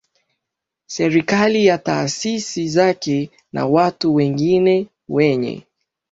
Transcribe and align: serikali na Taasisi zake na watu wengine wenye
serikali 0.87 1.65
na 1.67 1.77
Taasisi 1.77 2.69
zake 2.69 3.29
na 3.53 3.65
watu 3.65 4.15
wengine 4.15 4.87
wenye 5.09 5.63